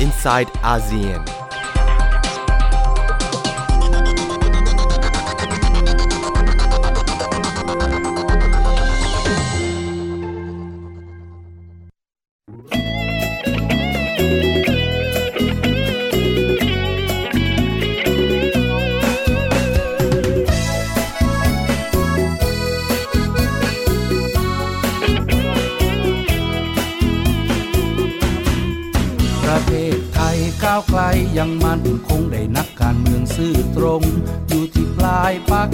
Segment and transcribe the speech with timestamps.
[0.00, 1.39] inside ASEAN.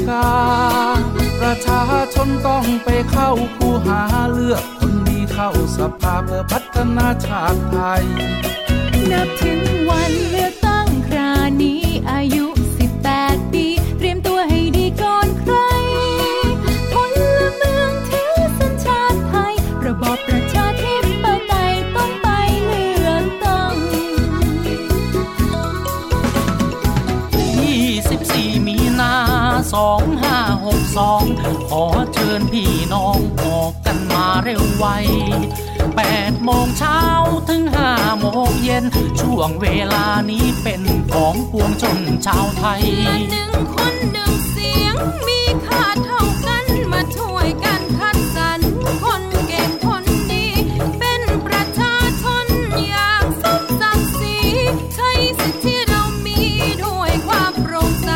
[0.08, 0.28] กา
[1.40, 1.82] ประชา
[2.14, 8.04] ชนต้องไปเข้าคูหาเลือกคนดีเข้าสภาเพื่อพัฒนาชาติไทย
[9.10, 11.32] นับถึงวันเลือกตั้งครา
[11.62, 12.46] นี้อายุ
[34.48, 34.86] เร็วไว
[35.66, 37.00] 8โมงเช้า
[37.48, 38.84] ถึง5โมงเย็น
[39.20, 42.82] ช่วงเวลานี้เป็นของปวงชนชาวไทย
[43.30, 44.94] หนึ่งคนหนึ่งเสียง
[45.28, 48.60] มีค่าเท่ากันมาช่วยกันคัดสรร
[49.04, 50.46] คนเก่งคนดี
[50.98, 52.46] เป็นประชาชน
[52.88, 54.38] อยางสมศักดิ์ศรี
[54.94, 56.40] ใช้สิทธิที่เรามี
[56.84, 58.10] ด้วยความโปร่งใส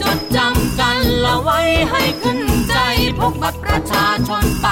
[0.00, 1.60] จดจำกันละไว้
[1.90, 2.78] ให้ขึ้นใจ
[3.18, 4.68] พกบัตรประชาชนไป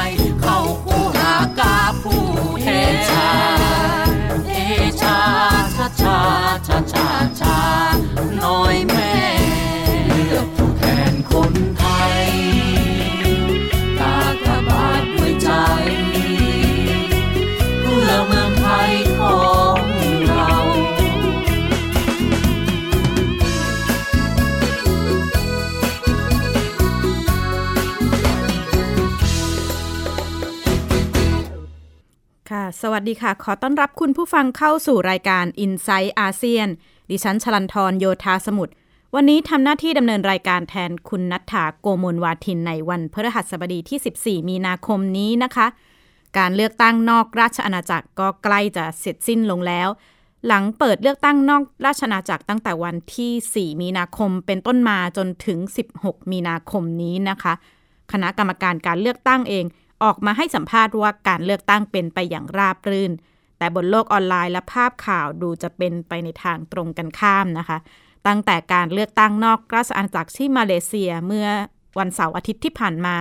[32.87, 36.69] สวัสดีค่ะ ขอต้อนรับคุณผู้ฟังเข้าสู่รายการ i n s i ซต์อาเซียน
[37.11, 38.73] ดิฉันชลันทรโยธาสมุทร
[39.15, 45.67] วันนี้ทำหน้าที่ดำเนินรายการแทนคุณนัทธาโกมลวาทินในวันพฤหัสบดีที่ 14 มีนาคมนี้นะคะ
[46.39, 49.89] การเลือกตั้งนอกราชอาณาจักรก็ใกล้จะเสร็จสิ้นลงแล้ว
[50.47, 55.59] หลังเปิดเลือกตั้งนอกราชอาณาจักรตั้งแต่วันที่ 4 มีนาคมเป็นต้นมาจนถึง
[55.97, 57.53] 16 มีนาคมนี้นะคะ
[58.13, 59.65] คณะกรรมการการเลือกตั้งเอง
[60.05, 63.13] ออกมาให้สัมภาษณ์ว่าการเลือกตั้งเป็นไปอย่างราบรื่น
[63.59, 67.79] แต่บนโลกออนไลน์และภาพข่าวดูจะเป็นไปในทางตรงกันข้ามนะคะ
[68.27, 71.47] ตั้งแต่การเลือกตั้งนอกราชอาณาจักรที่มาเลเซียเมื่อ
[71.99, 73.17] วันเสาร์อาทิตย์ที่ผ่านมา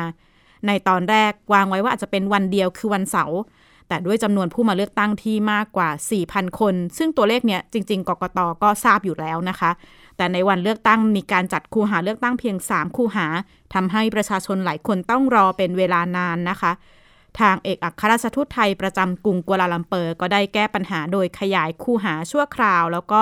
[0.68, 3.38] ในตอนแรกวางไว้ว่าอาจจะเป็นวันเดียวคือวันเสาร์
[3.88, 5.90] แต่ด้วยจำนวนผู้มาเลือกตั้งที่มากกว่า
[6.24, 9.72] 4,000 คน ซึ่งตัวเลขเนี้ยจริง ๆ กกตก็ทราบอยู่แล้วนะคะ
[10.18, 13.28] แต่ในวันเลือกตั้งมีการจัดคูหาเลือกตั้งเพียง 3 คูหา
[13.74, 16.72] ทำให้ประชาชนหลายคนต้องรอเป็นเวลานานนะคะ
[17.40, 23.20] ทางเอกอัครราชทูตไทยประจำกรุงกัวลาลัมเปอร์ก็ได้แก้ปัญหาโดยขยายคูหาชั่วคราว แล้วก็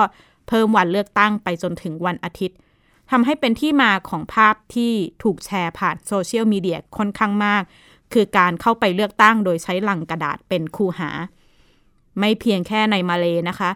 [0.48, 2.56] เพิ่มวันเลือกตั้งไปจนถึงวันอาทิตย์
[3.10, 7.62] ทำให้เป็นที่มาของภาพที่ถูกแชร์ผ่านโซเชียลมีเดียค่อนข้างมาก
[8.14, 11.10] คือการเข้าไปเลือกตั้งโดยใช้ลังกระดาษเป็นคูหา
[12.18, 13.70] ไม่เพียงแค่ในมาเลนะคะ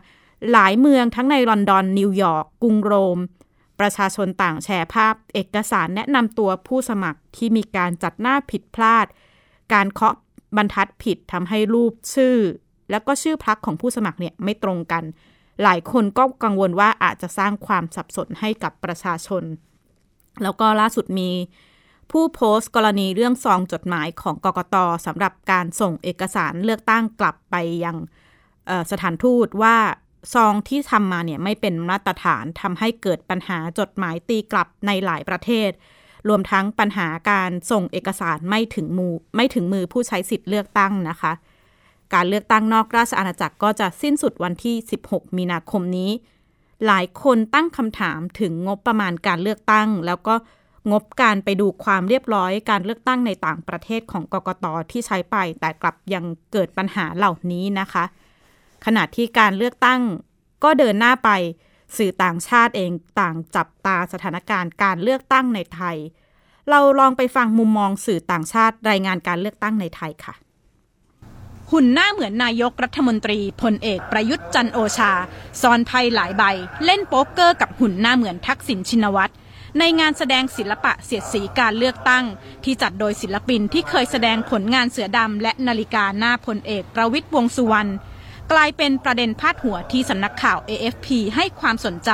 [0.52, 3.18] หลายเมืองทั้งในลอนดอน นิวยอร์กกรุงโรม
[3.80, 9.06] ประชาชนต่างแชร์ภาพ เอกสารแนะนำตัวผู้สมัครที่มีการจัดหน้าผิดพลาด
[9.72, 10.14] การเคาะ
[10.56, 12.36] บรรทัดผิดทำให้รูปชื่อ
[12.90, 15.04] แล้วก็ชื่อพักของผู้สมัครเนี่ยไม่ตรงกัน
[15.62, 19.42] หลายคนก็กังวลว่าอาจจะสร้างความสับสนให้กับประชาชน
[20.42, 21.30] แล้วก็ล่าสุดมี
[22.10, 27.96] ผู้โพสต์กรณีเรื่องซองจดหมายของกกตสำหรับการส่งเอกสารเลือกตั้งกลับไปยัง
[28.90, 29.76] สถานทูตว่า
[30.34, 35.70] ซองที่ทำมาเนี่ยไม่เป็นมาตรฐานทำให้เกิดปัญหาจดหมายตีกลับในหลายประเทศ
[36.28, 41.32] รวมทั้งปัญหาการส่งเอกสารไม่ถึงมือไม่ถึงมือผู้ใช้สิทธิ์เลือกตั้งนะคะ
[42.14, 44.76] การเลือกตั้งนอกราชอาณาจักรก็จะสิ้นสุดวันที่
[45.06, 46.10] 16 มีนาคมนี้
[46.86, 50.34] หลายคนตั้งคำถามถึงงบประมาณการเลือกตั้ง แล้วก็
[50.90, 58.04] งบการไปดูความเรียบร้อยการเลือกตั้งในต่างประเทศของกกตที่ใช้ไป แต่กลับยังเกิดปัญหาเหล่านี้นะคะ
[58.84, 60.00] ขณะที่การเลือกตั้ง
[60.64, 61.30] ก็เดินหน้าไป
[61.96, 62.90] สื่อต่างชาติเอง
[63.20, 65.96] ต่างจับตาสถานการณ์การเลือกตั้งในไทย
[66.70, 70.34] เราลองไปฟังมุมมองสื่อต่างชาติรายงานการเลือกตั้งในไทยค่ะ
[71.72, 75.12] หุ่นหน้าเหมือนนายกรัฐมนตรีพลเอกประยุทธ์จันโอชา
[75.60, 76.42] ซอนไพ่หลายใบ
[76.84, 79.32] เล่นโป๊กเกอร์กับหุ่นหน้าเหมือนทักษิณชินวัตร
[79.78, 82.24] ในงานแสดงศิลปะเสียดสีการเลือกตั้ง
[82.64, 87.90] ที่จัดโดยศิลปินที่เคยแสดงผลงานเสือดำและนาฬิกาหน้าพลเอกประวิตรวงสุวรรณ
[88.52, 91.06] กลายเป็นประเด็นพาดหัวที่สำนักข่าว AFP
[91.36, 92.10] ให้ความสนใจ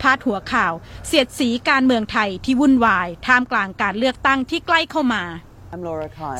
[0.00, 0.72] พาดหัวข่าว
[1.06, 5.22] เสียดสีการเมืองไทยที่วุ่นวาย ท่ามกลางการเลือกตั้งที่ใกล้เข้ามา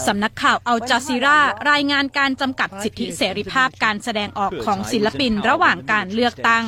[0.06, 1.38] สำนักข่าวอัลจาซีรา
[1.70, 6.64] รายงานการจำกัดสิทธิเสรีภาพการแสดงออกของศิลปินระหว่างการเลือกตั้ง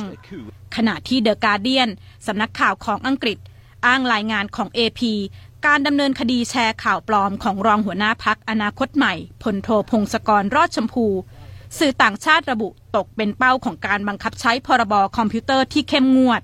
[0.75, 1.89] ขณะที่เดอะการเดียน
[2.27, 3.37] สำนักข่าวของอังกฤษ
[3.85, 5.01] อ้างรายงานของ AP
[5.65, 9.13] การดำเนินคดีแชร์ข่าวปลอมของรองหัวหน้าพรรคอนาคตใหม่
[9.43, 11.05] พลโทพงศกรรอดชมภู
[11.77, 16.41] สื่อต่างชาติระบุตกเป็นเป้าของการบังคับใช้พรบคอมพิวเตอร์ที่เข้มงวด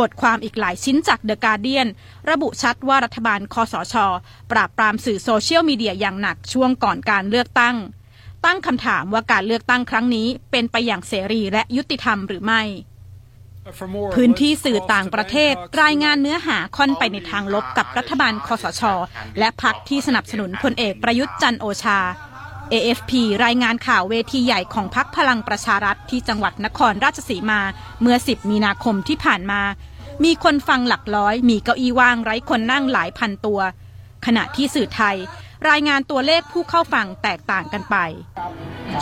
[0.00, 1.86] บทความอีกหลายชิ้นจากเดอะการเดียน
[2.30, 3.94] ระบุชัดว่ารัฐบาลคสช
[4.50, 7.76] ปราบปรามสื่อโซเชียลมีเดียอย่างหนักช่วงก่อนการเลือกตั้ง
[8.44, 12.62] ตั้งคำถามว่าการเลือกตั้งครั้งนี้เป็นไปอย่างเสรีและยุติธรรมหรือไม่
[14.16, 18.82] พื้นที่สื่อต่างประเทศรายงานเนื้อหาค่อนไปในทางลบกับรัฐบาลคอสช
[19.38, 21.98] และพักที่สนับสนุนพลเอกประยุทธ์จันโอชา
[22.72, 23.12] AFP
[23.44, 27.60] รายงานข่าวเวทีใหญ่ของพักพลังประชารัฐที่จังหวัดนครราชสีมา
[28.00, 29.62] เมื่อ 10 มีนาคมที่ผ่านมา
[30.24, 33.60] มีคนฟังหลักร้อย มีเก้าอี้ว่างไร้คนนั่งหลายพันตัว
[34.26, 35.16] ขณะที่สื่อไทย
[35.70, 37.96] รายงานตัวเลขผู้เข้าฟังแตกต่างกันไป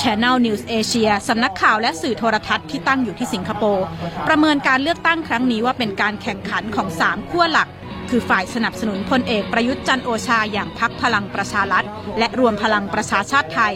[0.02, 3.86] Channel News Asia สำนักข่าวและสื่อโทรทัศน์ที่ตั้งอยู่ที่สิงคโปร์
[4.28, 7.68] ประเมินการเลือกตั้งครั้งนี้ว่าเป็นการแข่งขันของสามขั้วหลัก
[8.10, 11.84] คือฝ่ายสนับสนุนพลเอกประยุทธ์จันโอชาอย่างพักพลังประชารัฐ
[12.18, 13.74] และรวมพลังประชาชาติไทย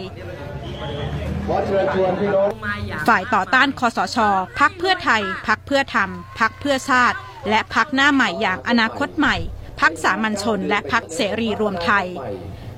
[3.08, 4.16] ฝ่ายต่อต้านคอสช
[4.60, 7.16] พักเพื่อไทย พักเพื่อธรรม พักเพื่อชาติ
[7.50, 9.36] และพักหน้าใหม่อย่างอนาคตใหม่
[9.80, 12.06] พักสามัญชนและพักเสรีรวมไทย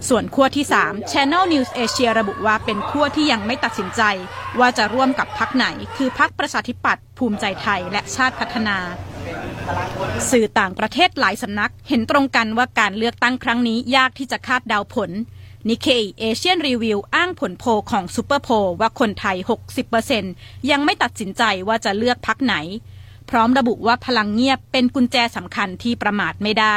[0.09, 4.03] ส่วนขั้วที่ 3 Channel News Asia ระบุว่าเป็นขั้วที่ยังไม่ตัดสินใจ
[4.59, 5.67] ว่าจะร่วมกับพักไหน
[5.97, 8.77] คือพักประชาธิปัตย์ภูมิใจไทยและชาติพัฒนา
[10.31, 15.11] สื่อต่างประเทศหลายสำนัก เห็นตรงกันว่าการเลือกตั้งครั้งนี้ยากที่จะคาดเดาผล
[15.69, 18.49] นิเคอีเอเชียนรีวิวอ้างผลโพของซูเปอร์โพ
[18.81, 19.37] ว่าคนไทย
[20.03, 22.55] 60%ยังไม่ตัดสินใจว่าจะเลือกพักไหน
[23.31, 26.67] พร้อมระบุว่าพลังเงียบเป็นกุญแจสำคัญที่ประมาทไม่ได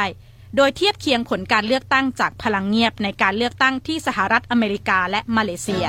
[0.56, 5.86] โดยเทียบเคียงผลการเลือกตั้งจากพลังเงียบในการเลือกตั้งที่สหรัฐอเมริกาและมาเลเซีย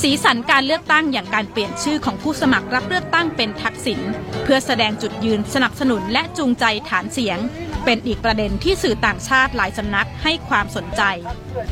[0.00, 4.00] สีสันการเลือกตั้งอย่างการเปลี่ยนชื่อของผู้สมัครรับเลือกตั้งเป็นทักษิณ
[4.44, 7.38] เพื่อแสดงจุดยืนสนับสนุนและจูงใจฐานเสียง
[7.84, 11.02] เป็นอีกประเด็นที่สื่อต่างชาติหลายสำนักให้ความสนใจ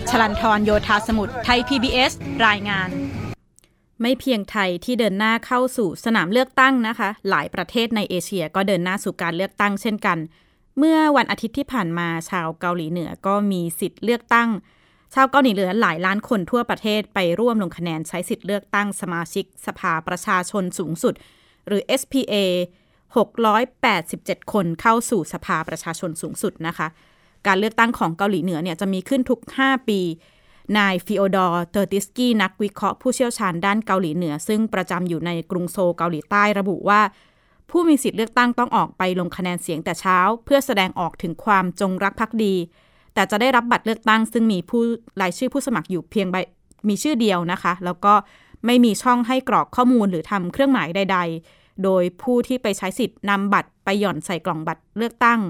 [0.09, 2.13] ชลันทรโยธาสมุทรไทย PBS
[2.47, 2.89] รายงาน
[4.01, 10.19] ไม่เพียงไทยที่เดินหน้าเข้าสู่สนามเลือกตั้งนะคะ หลายประเทศในเอเชียก็เดินหน้าสู่การเลือกตั้งเช่นกัน
[10.79, 14.49] เมื่อวันอาทิตย์ที่ผ่านมาชาวเกาหลีเหนือก็มีสิทธิ์เลือกตั้ง
[15.15, 21.15] ชาวเกาหลีเหนือหลายล้านคนทั่วประเทศไปร่วมลงคะแนนใช้สิทธิ์เลือกตั้งสมาชิกสภาประชาชนสูงสุด
[21.67, 22.35] หรือ SPA
[23.25, 26.89] 687 คนเข้าสู่สภาประชาชนสูงสุดนะคะ
[27.47, 30.01] การเลือกตั้งของเกาหลีเหนือเนี่ยจะมีขึ้นทุก 5 ปี
[30.79, 37.01] นายฟิโอดอร์เทอร์ติตสกี้นักวิเคราะห์ผู้เชี่ยวชาญด้านเกาหลีเหนือ ซึ่งประจำอยู่ในกรุงโซลเกาหลีใต้ระบุว่า
[37.71, 42.55] ผู้มีสิทธิ์เลือกตั้งต้องออกไปลงคะแนนเสียงแต่เช้า เพื่อแสดงออกถึงความจงรักภักดี
[43.15, 44.83] แต่จะได้รับบัตรเลือกตั้ง ซึ่งมีผู้
[45.21, 46.37] รายชื่อผู้สมัครอยู่เพียงใบ
[46.89, 48.15] มีชื่อเดียวนะคะ แล้วก็
[48.67, 51.19] ไม่มีช่องให้กรอกข้อมูลหรือทำเครื่องหมายใด
[51.51, 55.41] ๆ โดยผู้ที่ไปใช้สิทธิ์นำบัตรไปหย่อนใส่กล่องบัตรเลือกตั้ง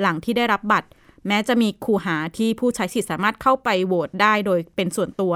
[0.00, 0.88] หลังที่ได้รับบัตร
[1.26, 5.34] แม้จะมีคูหาที่ผู้ใช้สิทธิ์สามารถเข้าไปโหวตได้โดยเป็นส่วนตัว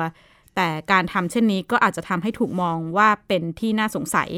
[0.56, 4.30] แต่การทำเช่นนี้ก็อาจจะทำให้ถูกมองว่าเป็นที่น่าสงสัย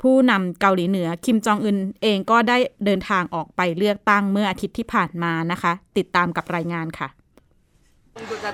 [0.00, 7.08] ผู้นำเกาหลีเหนือคิมจองอึนเองก็ได้เดินทางออกไปเลือกตั้งเมื่ออาทิตย์ที่ผ่านมานะคะ ติดตามกับรายงานค่ะ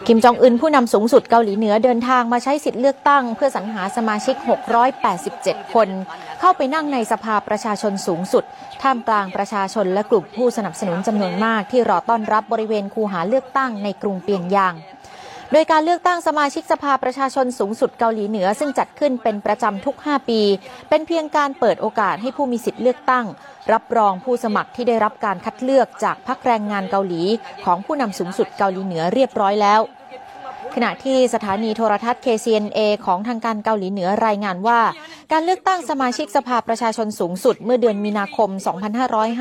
[0.07, 4.37] คิมจองอึนผู้นำสูงสุดเกาหลีเหนือเดินทางมาใช้สิทธิ์เลือกตั้ง เพื่อสรรหาสมาชิก
[5.05, 5.89] 687 คน
[6.41, 8.45] เข้าไปนั่งในสภาประชาชนสูงสุด
[8.83, 14.75] ท่ามกลางประชาชนและกลุ่มผู้สนับสนุนจำนวนมากที่รอต้อนรับบริเวณคูหาเลือกตั้งในกรุงเปียงยาง
[15.53, 20.41] โดยการเลือกตั้งสมาชิกสภาประชาชนสูงสุดเกาหลีเหนือ ซึ่งจัดขึ้นเป็นประจำทุก 5 ปี
[20.89, 23.27] เป็นเพียงการเปิดโอกาสให้ผู้มีสิทธิ์เลือกตั้ง
[23.73, 27.23] รับรองผู้สมัครที่ได้รับการคัดเลือกจากพรรคแรงงานเกาหลี
[27.65, 29.81] ของผู้นำสูงสุดเกาหลีเหนือเรียบร้อยแล้ว
[30.75, 34.81] ขณะที่สถานีโทรทัศน์ KCNA ของทางการเกาหลีเหนือรายงานว่า
[35.33, 38.51] การเลือกตั้งสมาชิกสภาประชาชนสูงสุดเมื่อเดือนมีนาคม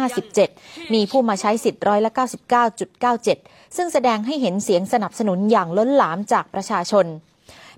[0.02, 2.12] 2557 มีผู้มาใช้สิทธิ์ร้อยละ
[2.76, 7.06] 99.97 ซึ่งแสดงให้เห็นเสียงสนับสนุนอย่างล้นหลามจากประชาชน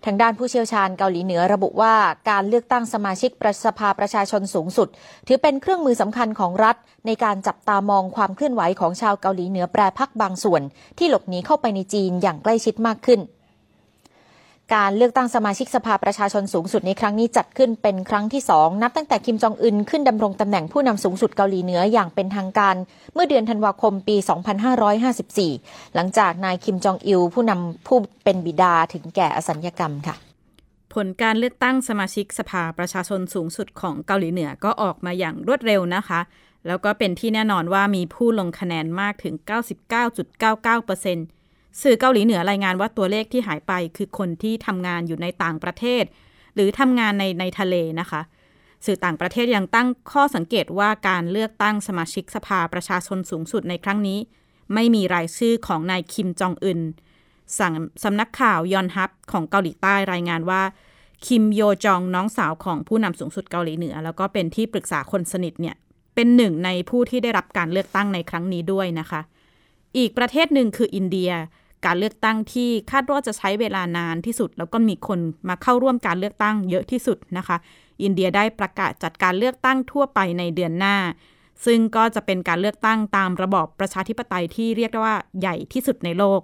[0.05, 1.95] ทางด้านผู้เชี่ยวชาญเกาหลีเหนือระบุว่า
[2.29, 4.87] การเลือกตั้งสมาชิกประสภาประชาชนสูงสุด
[5.27, 6.75] ถือเป็นเครื่องมือสำคัญของรัฐ
[7.05, 10.61] ในการจับตามองความเคลื่อนไหวของชาวเกาหลีเหนือแปรพักบางส่วน
[10.97, 13.19] ที่หลบหนีเข้าไปในจีนอย่างใกล้ชิดมากขึ้น
[14.75, 22.75] การเลือกตั้งสมาชิกสภาประชาชนสูงสุดในครั้งนี้จัดขึ้นเป็นครั้งที่สองนับตั้งแต่คิมจองอึนขึ้นดำรงตำแหน่งผู้นำสูงสุดเกาหลีเหนืออย่างเป็นทางการ
[23.13, 24.15] เมื่อเดือนธันวาคมปี
[25.05, 30.15] 2554 หลังจากนายคิมจองอิลผู้นำผู้เป็นบิดาถึงแก่อสัญญกรรมค่ะ
[30.93, 36.19] ผลการเลือกตั้งสมาชิกสภาประชาชนสูงสุดของเกาหลีเหนือก็ออกมาอย่างรวดเร็วนะคะ
[36.67, 39.35] แล้วก็เป็นที่แน่นอนว่ามีผู้ลงคะแนนมากถึง
[40.01, 41.36] 99.99%
[41.81, 46.03] สื่อเกาหลีเหนือรายงานว่าตัวเลขที่หายไปคือคนที่ทำงานอยู่ในต่างประเทศ
[46.55, 48.21] หรือทำงานในในทะเลนะคะ
[48.85, 54.19] สื่อต่างประเทศยังตั้งข้อสังเกตว่าการเลือกตั้งสมาชิกสภาประชาชนสูงสุดในครั้งนี้
[54.73, 56.81] ไม่มีรายชื่อของนายคิมจองอึน
[57.59, 60.61] สังสำนักข่าวยอนฮับของเกาหลีใต้รายงานว่า
[61.25, 65.75] คิมโยจองน้องสาวของผู้นำสูงสุดเกาหลีเหนือ แล้วก็เป็นที่ปรึกษาคนสนิทเนี่ย
[66.15, 69.21] เป็นหนึ่งในผู้ที่ได้รับการเลือกตั้งในครั้งนี้ด้วยนะคะ
[69.97, 71.31] อีกประเทศหนึ่งคืออินเดีย
[71.85, 75.19] การเลือกตั้งที่คาดว่าจะใช้เวลานานที่สุด แล้วก็มีคน
[75.49, 77.57] มาเข้าร่วมการเลือกตั้งเยอะที่สุดนะคะ
[78.03, 80.95] อินเดียได้ประกาศจัดการเลือกตั้งทั่วไปในเดือนหน้า
[81.65, 86.41] ซึ่งก็จะเป็นการเลือกตั้งตามระบอบประชาธิปไตยที่เรียกได้ว่าใหญ่ที่สุดในโลก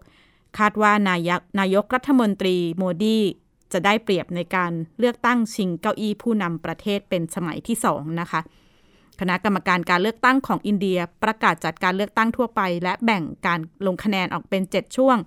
[0.57, 3.19] คาดว่านายกนายกรัฐมนตรีโมดี
[3.73, 8.41] จะได้เปรียบในการเลือกตั้งชิงเก้าอี้ผู้นำประเทศเป็นสมัยที่สองนะคะ
[9.19, 15.17] คณะกรรมการการเลือกตั้งของอินเดียประกาศจัดการเลือกตั้งทั่วไป และแบ่งการลงคะแนนออกเป็น 7 ช่วง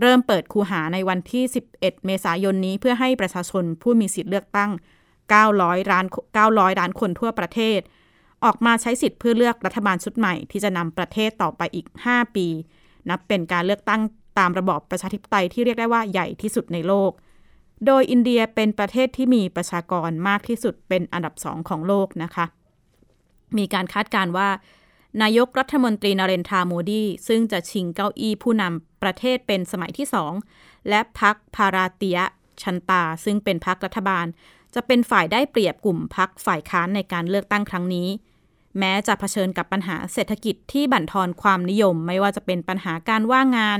[0.00, 1.44] เริ่มเปิดคูหาในวันที่
[1.74, 4.70] 11 เมษายนนี้เพื่อให้ประชาชนผู้มีสิทธิ์เลือกตั้ง
[5.30, 6.06] 900ล้าน
[6.36, 7.80] 900ล้านคนทั่วประเทศ
[8.44, 12.46] ออกมาใช้สิทธิ์เพื่อเลือกรัฐบาลชุดใหม่ที่จะนำประเทศต่อไปอีก 5 ปี
[13.08, 14.00] นับเป็นการเลือกตั้ง
[14.38, 17.12] ตามระบอบประชาธิปไตยที่เรียกได้ว่าใหญ่ที่สุดในโลก
[17.86, 22.46] โดยอินเดียเป็นประเทศที่มีประชากรมากที่สุดเป็นอันดับสองของโลกนะคะ
[23.58, 24.48] มีการคาดการณ์ว่า
[25.22, 30.32] นายกรัฐมนตรีนเรนทาโมดี ซึ่งจะชิงเก้าอี้ผู้นำประเทศเป็นสมัยที่สอง
[30.88, 32.24] และพักพาราติยะ
[32.62, 34.26] ชันตา ซึ่งเป็นพักรัฐบาล
[34.74, 38.08] จะเป็นฝ่ายได้เปรียบกลุ่มพักฝ่ายค้านในการเลือกตั้งครั้งนี้
[38.78, 43.78] แม้จะเผชิญกับปัญหาเศรษฐกิจที่บั่นทอนความนิยม ไม่ว่าจะเป็นปัญหาการว่างงาน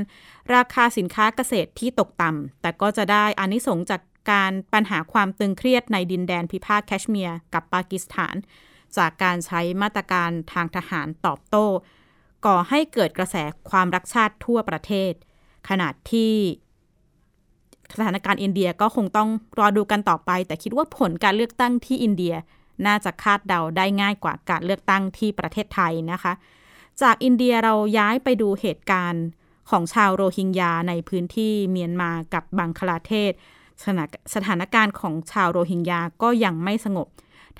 [0.54, 4.00] ราคาสินค้าเกษตรที่ตกต่ำแต่ก็จะได้อานิสงส์จาก
[4.32, 8.34] การปัญหาความตึงเครียดในดินแดนพิพาทแคชเมียร์กับปากีสถาน
[8.98, 11.66] จากการใช้มาตรการทางทหารตอบโต้
[12.46, 13.36] ก่อให้เกิดกระแส
[13.70, 15.12] ความรักชาติทั่วประเทศ
[15.68, 16.34] ขนาดที่
[17.98, 22.34] สถานการณ์อินเดียก็คงต้องรอดูกันต่อไป แต่คิดว่าผลการเลือกตั้งที่อินเดีย
[22.86, 26.32] น่าจะคาดเดาได้ง่ายกว่าการเลือกตั้งที่ประเทศไทยนะคะ
[27.02, 29.24] จากอินเดียเราย้ายไปดูเหตุการณ์
[29.70, 33.32] ของชาวโรฮิงญาในพื้นที่เมียนมากับบังคลาเทศ
[34.34, 37.08] สถานการณ์ของชาวโรฮิงญาก็ยังไม่สงบ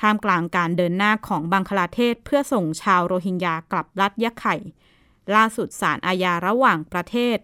[0.01, 4.57] ท่ามกลางการเดินหน้าของบังคลาเทศเพื่อส่งชาวโรฮิงญากลับรัฐยะไข่
[5.35, 7.37] ล่าสุดศาลอาญาระหว่างประเทศ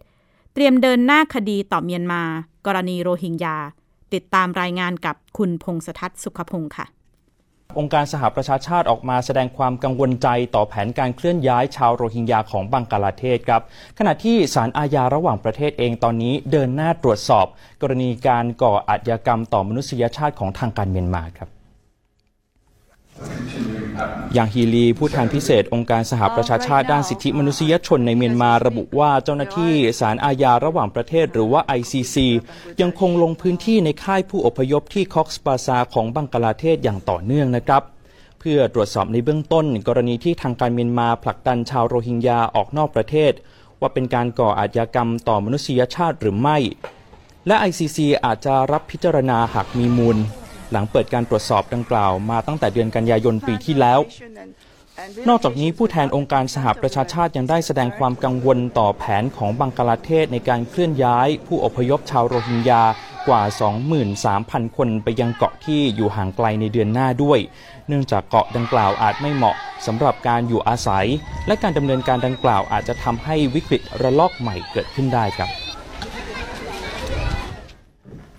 [0.54, 2.22] เตรียมเดินหน้าคดีต่อเมียนมา
[2.66, 3.56] กรณีโรฮิงญา
[4.14, 6.86] ติดตามรายงานกับคุณพงษทัศน์สุขพงศ์ค่ะ
[7.78, 13.62] องค์การสหประชาชาติออกมาแสดงความกังวลใจต่อแผนการเคลื่อนย้ายชาวโรฮิงญาของบังกลาเทศครับ
[13.98, 17.46] ขณะที่ศาลอาญาระหว่างประเทศเองตอนนี้เดินหน้าตรวจสอบ
[17.82, 21.50] กรณีการก่ออาชญากรรมต่อมนุษยชาติของทางการเมียนมาครับ
[24.34, 32.16] อย่างฮีลีผู้แทนพิเศษองค์การสหประชาชาติด้านสิทธิมนุษยชนในเมียนมาระบุว่าเจ้าหน้าที่ศาลอาญาระหว่างประเทศหรือว่า ICC
[32.80, 37.82] ยังคงลงพื้นที่ในค่ายผู้อพยพที่คอกสปาซาของบังกลาเทศอย่างต่อเนื่องนะครับ
[38.40, 43.32] เพื่อตรวจสอบในเบื้องต้น กรณีที่ทางการเมียนมาผลักดันชาวโรฮิงญาออกนอกประเทศ
[43.80, 46.58] ว่าเป็นการก่ออาชญากรรมต่อมนุษยชาติหรือไม่
[47.46, 50.18] และ ICC อาจจะรับพิจารณาหากมีมูล
[50.72, 54.00] หลังเปิดการตรวจสอบดังกล่าวมาตั้งแต่เดือนกันยายนปีที่แล้ว
[55.28, 62.82] นอกจากนี้ผู้แทนองค์การสหประชาชาติยังได้แสดงความกังวลต่อแผนของบังกลาเทศในการเคลื่อนย้าย ผู้อพยพชาวโรฮิงญา
[63.28, 63.42] กว่า
[64.28, 67.38] 23,000 คนไปยังเกาะที่อยู่ห่างไกลในเดือนหน้าด้วย
[67.88, 71.06] เนื่องจากเกาะดังกล่าวอาจไม่เหมาะสำหรับการอยู่อาศัย
[71.46, 75.50] และการดำเนินการดังกล่าวอาจจะทำให้วิกฤตระลอกใหม่เกิดขึ้นได้ครับ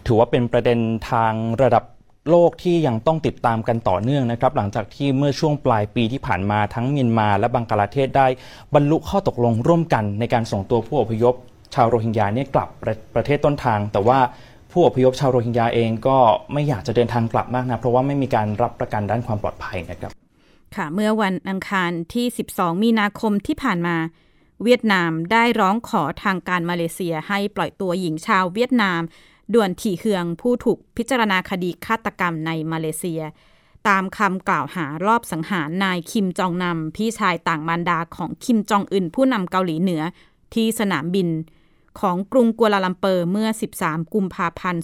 [0.06, 0.80] ถือว่าเป็นประเด็น
[1.12, 1.84] ทางระดับ
[2.30, 8.28] โลกที่ยังต้องติดตามกันต่อเนื่องนะครับ หลังจากที่เมื่อช่วงปลายปีที่ผ่านมาทั้งเมียนมาและบังกลาเทศได้
[8.74, 11.34] บรรลุข้อตกลงร่วมกันในการส่งตัวผู้อพยพ
[11.74, 14.20] ชาวโรฮิงญาเนี่ยกลับประประเทศต้นทาง แต่ว่า
[14.72, 16.18] ผู้อพยพชาวโรฮิงญาเองก็
[16.54, 20.12] ไม่อยากจะเดินทางกลับมากนะเพราะว่าไม่มีการรับประกันด้านความปลอดภัยนะครับ
[20.76, 23.98] ค่ะเมื่อวันอังคารที่ 12 มีนาคมที่ผ่านมา
[24.64, 29.02] เวียดนามได้ร้องขอทางการมาเลเซียให้ปล่อยตัวหญิงชาวเวียดนาม
[29.54, 33.22] ด่วนถี่เฮืองผู้ถูกพิจารณาคดีฆาตกรรมในมาเลเซีย
[33.88, 40.02] ตามคำกล่าวหารอบสังหารนายคิมจองนำพี่ชายต่างมารดาของคิมจองอึนผู้นำเกาหลีเหนือ
[40.54, 41.30] ที่สนามบิน
[42.00, 44.84] ของกรุงกัวลาลัมเปอร์เมื่อ 13 กุมภาพันธ์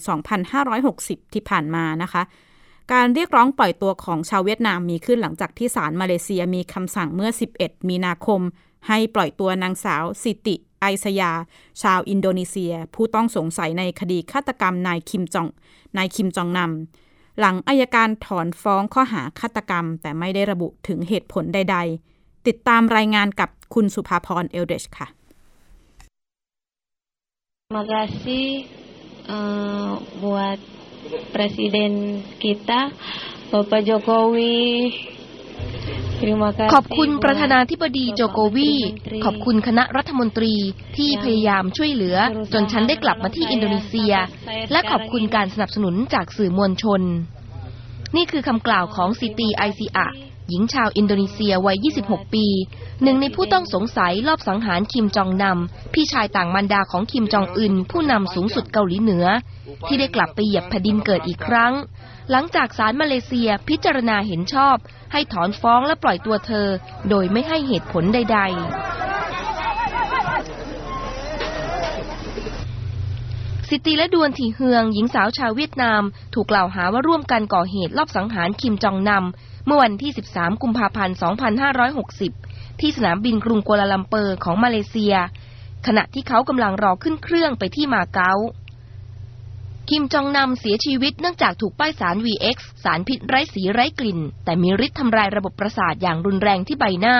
[0.66, 2.22] 2560 ที่ผ่านมานะคะ
[2.92, 8.40] การเรียกร้องปล่อยตัวของชาวเวียดนามมีขึ้นหลังจากที่ศาลมาเลเซียมีคำสั่งเมื่อ 11 มีนาคม
[8.88, 11.32] ให้ปล่อยตัวนางสาวสิติ ไอซยา
[11.82, 15.48] ชาวอินโดนีเซีย ผู้ต้องสงสัยในคดีฆาตกรรมนายคิมจอง
[15.96, 21.76] นายคิมจองนำหลังอายการถอนฟ้องข้อหาฆาตกรรม แต่ไม่ได้ระบุถึงเหตุผลใด
[22.12, 25.08] ๆ ติดตามรายงานกับคุณสุภาพรเอลเดชค่ะ
[27.70, 28.66] Terima kasih
[29.30, 30.58] uh, buat
[31.30, 32.90] Presiden kita,
[33.54, 34.90] Bapak Jokowi.
[36.20, 40.54] Terima kasih ขอบคุณ buat ประธานาธิบดีโจโกวี Bapak Menteri ขอบคุณคณะรัฐมนตรี
[40.96, 42.16] ที่พยายามช่วยเหลือ
[42.52, 44.12] จนฉันได้กลับมาที่อินโดนีเซีย
[44.72, 47.02] และขอบคุณการสนับสนุนจากสื่อมวลชน
[48.16, 50.08] นี่คือคำกล่าวของซิติไอซียะห์
[50.48, 52.46] หญิงชาวอินโดนีเซียวัย 26 ปี
[53.02, 59.26] หนึ่งในผู้ต้องสงสัยลอบสังหารคิมจองนัมพี่ชายต่างมารดาของคิมจองอึนผู้นำสูงสุดเกาหลีเหนือ
[59.86, 61.72] ที่ได้กลับไปเหยียบแผ่นดินเกิดอีกครั้ง
[62.30, 64.76] หลังจากศาลมาเลเซียพิจารณาเห็นชอบ
[65.12, 66.68] ให้ถอนฟ้องและปล่อยตัวเธอ
[67.08, 68.50] โดยไม่ให้เหตุผลใด ๆ
[73.68, 76.02] สิตีและดวนถีเฮือง หญิงสาวชาวเวียดนาม
[76.34, 81.16] ถูกกล่าวหาว่าร่วมกันก่อเหตุลอบสังหารคิมจองนัมเมื่อวันที่ 13 กุมภาพันธ์
[81.98, 85.14] 2560 ที่สนามบินกรุงกัวลาลัมเปอร์ของมาเลเซีย
[85.86, 88.32] ขณะที่เขากำลังรอขึ้นเครื่องไปที่มาเก๊า
[89.92, 97.16] คิมจองนัมเสียชีวิตเนื่องจากถูกป้ายสาร VX สารพิษไร้สีไร้กลิ่น แต่มีฤทธิ์ทำลายระบบประสาทอย่างรุนแรงที่ใบหน้า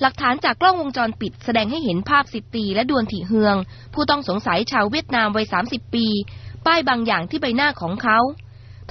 [0.00, 3.56] หลักฐานจากกล้องวงจรปิดแสดงให้เห็นภาพสิตีและดวนถีเฮือง
[3.94, 6.06] ผู้ต้องสงสัยชาวเวียดนามวัย 30 ปี
[6.66, 8.18] ป้ายบางอย่างที่ใบหน้าของเขา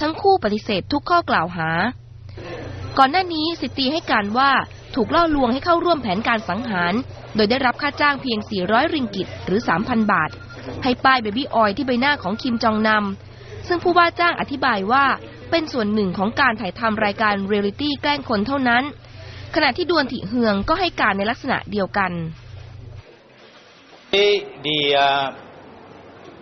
[0.00, 1.70] ทั้งคู่ปฏิเสธทุกข้อกล่าวหา
[2.98, 4.50] ก่อนหน้านี้สิตีให้การว่า
[4.94, 6.94] ถูกล่อลวงให้เข้าร่วมแผนการสังหาร
[7.34, 10.30] โดยได้รับค่าจ้างเพียง 400 ริงกิตหรือ 3,000 บาท
[10.82, 15.04] ให้ป้ายเบบี้ออยที่ใบหน้าของคิมจองนำซึ่งผู้ว่าจ้างอธิบายว่า
[15.50, 18.82] เป็นส่วนหนึ่งของการถ่ายทำรายการเรียลิตี้แกล้งคนเท่านั้น
[19.54, 22.12] ขณะที่ดวนถิเฮืองก็ให้การในลักษณะเดียวกัน
[24.66, 25.26] The uh,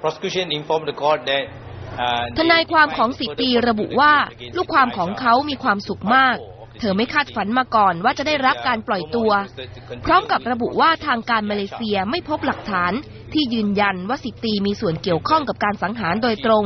[0.03, 1.45] prosecution informed the court that
[2.39, 4.15] ทนายความของสิตีระบุว่า
[4.57, 6.37] ลูกความของเขามีความสุขมาก
[6.81, 9.31] เธอไม่คาดฝันมาก่อนว่าจะได้รับการปล่อยตัว
[10.07, 12.93] พร้อมกับระบุว่าทางการมาเลเซียไม่พบหลักฐาน
[13.35, 16.65] ที่ยืนยันว่าสิตีมีส่วนเกี่ยวข้องกับการสังหารโดยตรง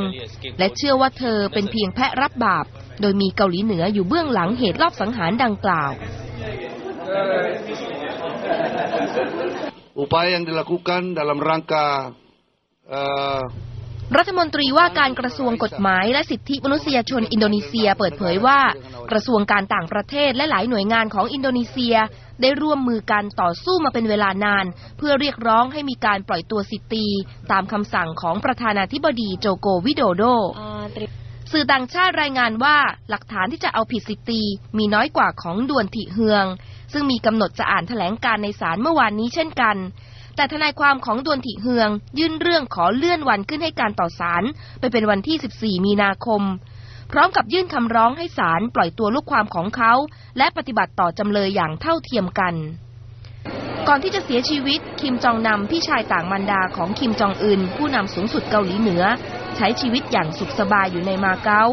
[0.59, 2.64] และเชื่อว่าเธอเป็นเพียงแพะรับบาป
[3.01, 5.92] โดยมีเกาหลีเหนืออยู่เบื้องหลังเหตุรอบสังหารดังกล่าว
[9.92, 12.16] upaya yang dilakukan dalam rangka
[12.88, 13.42] uh,
[14.19, 18.61] รัฐมนตรีว่าการกระทรวงกฎหมายและสิทธิมนุษยชนอินโดนีเซียเปิดเผยว่า
[19.11, 21.97] กระทรวงการต่างประเทศและหลายหน่วยงานของอินโดนีเซีย
[22.41, 24.65] ได้ร่วมมือกันต่อสู้มาเป็นเวลานาน
[24.99, 27.07] เพื่อเรียกร้องให้มีการปล่อยตัวสิตี
[27.53, 30.23] ตามคำสั่งของประธานาธิบดีโจโกวิโดโด
[31.53, 32.77] สื่อต่างชาติรายงานว่า
[33.11, 34.43] หลักฐานที่จะเอาผิดสิตี
[34.79, 36.47] มีน้อยกว่าของดวนถิเฮือง
[36.93, 39.77] ซึ่งมีกำหนดจะอ่านแถลงการในศาลเมื่อวานนี้เช่นกัน
[40.37, 44.45] แต่ทนายความของดวนถิเฮือง ยื่นเรื่องขอเลื่อนวันขึ้นให้การต่อศาล
[44.81, 46.42] ไปเป็นวันที่ 14 มีนาคม
[47.12, 49.92] พร้อมกับยื่นคำร้องให้ศาลปล่อยตัวลูกความของเขา
[50.38, 52.55] และปฏิบัติต่อจำเลยอย่างเท่าเทียมกัน
[53.88, 59.05] ก่อนที่จะเสียชีวิต คิมจองนำพี่ชายต่างมันดาของคิมจองอึนผู้นำสูงสุดเกาหลีเหนือ
[59.57, 61.64] ใช้ชีวิตอย่างสุขสบายอยู่ในมาเก๊า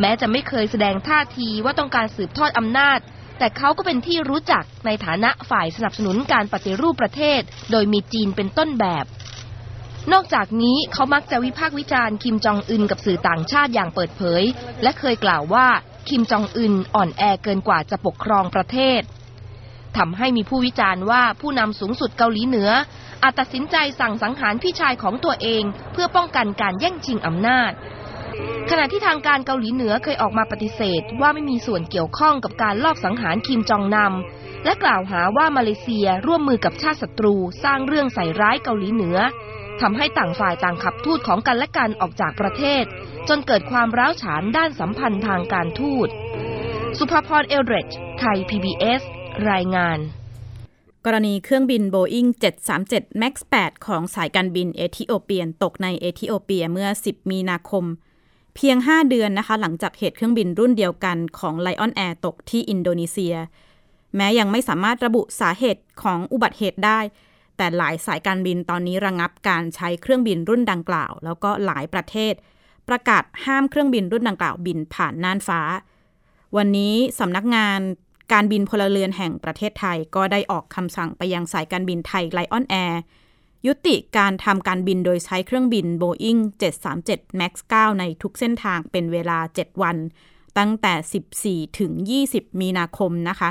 [0.00, 2.98] แม้จะไม่เคยแสดงท่าทีว่าต้องการสืบทอดอำนาจ
[3.38, 9.04] แต่เขาก็เป็นที่รู้จักในฐานะฝ่ายสนับสนุนการปฏิรูปประเทศ โดยมีจีนเป็นต้นแบบ
[10.12, 14.42] นอกจากนี้เขามักจะวิพากษ์วิจารณ์คิมจองอึนกับสื่อต่างชาติอย่างเปิดเผย
[14.82, 15.66] และเคยกล่าวว่า
[16.08, 19.00] คิมจองอึนอ่อนแอเกินกว่าจะปกครองประเทศ
[19.98, 22.70] ทำให้มีผู้วิจารณ์ว่าผู้นำสูงสุดเกาหลีเหนือ
[23.22, 27.72] อาจตัดสินใจสั่งสังหารพี่ชายของตัวเอง เพื่อป้องกันการแย่งชิงอำนาจ
[28.70, 39.18] ขณะที่ทางการเกาหลีเหนือเคยออกมาปฏิเสธว่าไม่มีส่วนเกี่ยวข้องกับการลอบสังหารคิมจองนำและกล่าวหาว่ามาเลเซียร่วมมือกับชาติศัตรู สร้างเรื่องใส่ร้ายเกาหลีเหนือ
[39.80, 42.84] ทำให้ต่างฝ่ายต่างขับทูตของกันและกันออกจากประเทศ
[43.28, 46.08] จนเกิดความร้าวฉานด้านสัมพันธ์ทางการทูต
[46.98, 49.02] สุภาพรเอลเดรจไทย PBS
[49.50, 49.98] รายงาน
[51.06, 52.28] กรณีเครื่องบิน Boeing
[52.74, 57.84] 737 MAX 8 ของสายการบินเอธิโอเปียนตกในเอธิโอเปียเมื่อ 10 มีนาคม
[58.60, 63.34] เพียง 5 เดือนนะคะ หลังจากเหตุเครื่องบินรุ่นเดียวกันของ Lion Air ตกที่อินโดนีเซีย
[64.16, 67.00] แม้ยังไม่สามารถระบุสาเหตุของอุบัติเหตุได้
[67.56, 72.34] แต่หลายสายการบินตอนนี้ระงับการใช้เครื่องบินรุ่นดังกล่าว แล้วก็หลายประเทศ
[72.88, 75.60] ประกาศห้ามเครื่องบินรุ่นดังกล่าวบินผ่านน่านฟ้า
[76.56, 77.80] วันนี้สำนักงาน
[78.32, 83.00] การบินพลเรือนแห่งประเทศไทย ก็ได้ออกคำสั่งไปยังสายการบินไทยไลออนแอร์
[83.66, 86.40] ยุติการทำการบินโดยใช้เครื่องบิน Boeing
[86.90, 89.96] 737 MAX 9 ในทุกเส้นทางเป็นเวลา 7 วัน
[90.58, 91.92] ตั้งแต่ 14 ถึง
[92.26, 93.50] 20 มีนาคมนะคะ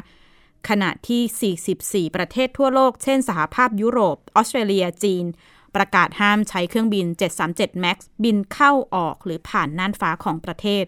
[0.70, 5.26] ขณะที่ 44 ประเทศทั่วโลก เช่น สหภาพยุโรป ออสเตรเลีย จีน
[5.76, 7.06] ประกาศห้ามใช้เครื่องบิน
[7.46, 10.84] 737 MAX บินเข้าออกหรือผ่านน่านฟ้าของประเทศ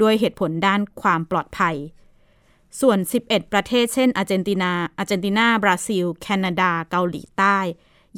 [0.00, 1.76] ด้วยเหตุผลด้านความปลอดภัย
[2.80, 7.58] ส่วน 11 ประเทศ เช่นอาร์เจนตินา อาร์เจนตินา บราซิล แคนาดา เกาหลีใต้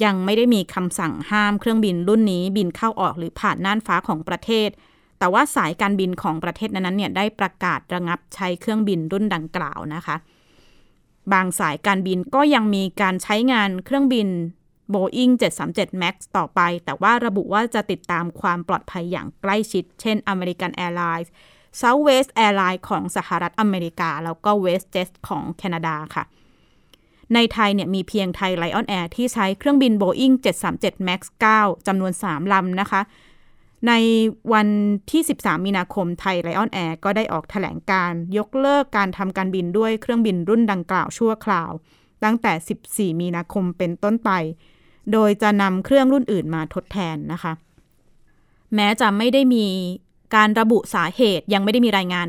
[0.05, 4.69] ยังไม่ได้มีคำสั่งห้ามเครื่องบินรุ่นนี้บินเข้าออกหรือผ่านน่านฟ้าของประเทศ
[5.19, 10.17] แต่ว่าสายการบินของประเทศนั้นๆเนี่ยได้ประกาศระงับใช้เครื่องบินรุ่นดังกล่าวนะคะ
[11.33, 14.29] บางสายการบินก็ยังมีการใช้งานเครื่องบิน
[14.95, 15.33] Boeing
[15.67, 21.29] 737 MAX ต่อไป แต่ว่าระบุว่าจะติดตามความปลอดภัยอย่างใกล้ชิด เช่น American Airlines
[21.81, 26.25] Southwest Airlines ของสหรัฐอเมริกา แล้วก็ WestJet ของแคนาดาค่ะ
[27.35, 30.35] ในไทยเนี่ยมีเพียงไทย Lion Air ที่ใช้เครื่องบิน Boeing
[30.71, 31.21] 737 MAX
[31.55, 33.01] 9จำนวน 3 ลำนะคะ
[33.89, 33.93] ใน
[34.53, 34.69] วัน
[35.11, 41.71] ที่ 13 มีนาคมไทย Lion Air ก็ได้ออกแถลงการยกเลิกการทำการบินด้วยเครื่องบินรุ่นดังกล่าวชั่วคราว
[42.25, 44.31] ตั้งแต่ 14 มีนาคมเป็นต้นไป
[45.13, 47.53] โดยจะนำเครื่องรุ่นอื่นมาทดแทนนะคะ
[48.75, 49.67] แม้จะไม่ได้มี
[50.35, 52.27] การระบุสาเหตุยังไม่ได้มีรายงาน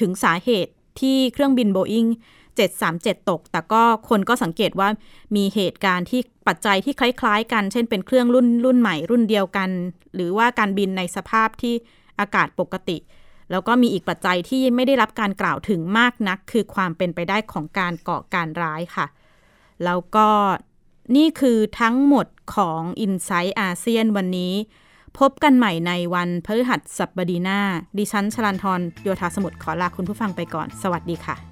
[0.00, 2.10] ถึงสาเหตุที่เครื่องบิน Boeing
[2.60, 4.88] 737 ตก แต่ก็คนก็สังเกตว่า
[5.36, 9.70] มีเหตุการณ์ที่ปัจจัยที่คล้าย ๆ กัน เช่นเป็นเครื่องรุ่นรุ่นใหม่รุ่นเดียวกัน
[10.14, 11.74] หรือว่าการบินในสภาพที่
[12.20, 12.98] อากาศปกติ
[13.50, 19.06] แล้วก็มีอีกปัจจัยที่ไม่ได้รับการกล่าวถึงมากนัก คือความเป็นไปได้ของการก่อการร้ายค่ะ
[19.84, 20.28] แล้วก็
[21.16, 24.52] นี่คือทั้งหมดของ i n s i ซต์อาเซียนวันนี้
[25.18, 27.60] พบกันใหม่ในวันพฤหัสบดีหน้า
[27.98, 31.51] ดิฉันชลันทรโยธาสมุทรขอลาคุณผู้ฟังไปก่อน สวัสดีค่ะ